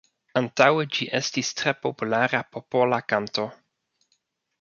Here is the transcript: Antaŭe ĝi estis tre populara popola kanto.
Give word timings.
Antaŭe 0.39 0.85
ĝi 0.95 1.07
estis 1.19 1.51
tre 1.59 1.73
populara 1.83 2.41
popola 2.57 2.99
kanto. 3.13 3.47